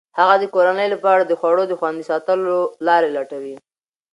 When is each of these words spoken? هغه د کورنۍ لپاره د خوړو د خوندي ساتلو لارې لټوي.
هغه 0.19 0.35
د 0.39 0.45
کورنۍ 0.53 0.87
لپاره 0.93 1.21
د 1.25 1.31
خوړو 1.39 1.63
د 1.67 1.73
خوندي 1.79 2.03
ساتلو 2.11 2.59
لارې 2.87 3.09
لټوي. 3.17 3.55